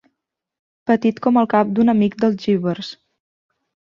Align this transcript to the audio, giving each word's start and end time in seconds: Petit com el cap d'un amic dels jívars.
Petit 0.91 1.19
com 1.25 1.37
el 1.41 1.47
cap 1.51 1.75
d'un 1.79 1.93
amic 1.95 2.17
dels 2.25 2.41
jívars. 2.47 2.91